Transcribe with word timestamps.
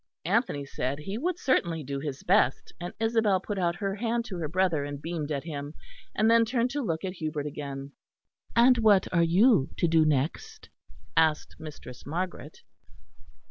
Anthony 0.25 0.65
said 0.65 0.97
he 0.97 1.19
would 1.19 1.37
certainly 1.37 1.83
do 1.83 1.99
his 1.99 2.23
best; 2.23 2.73
and 2.81 2.91
Isabel 2.99 3.39
put 3.39 3.59
out 3.59 3.75
her 3.75 3.93
hand 3.97 4.25
to 4.25 4.37
her 4.39 4.47
brother, 4.47 4.83
and 4.83 4.99
beamed 4.99 5.31
at 5.31 5.43
him; 5.43 5.75
and 6.15 6.27
then 6.27 6.43
turned 6.43 6.71
to 6.71 6.81
look 6.81 7.05
at 7.05 7.13
Hubert 7.13 7.45
again. 7.45 7.91
"And 8.55 8.79
what 8.79 9.07
are 9.13 9.21
you 9.21 9.69
to 9.77 9.87
do 9.87 10.03
next?" 10.03 10.69
asked 11.15 11.57
Mistress 11.59 12.03
Margaret. 12.03 12.61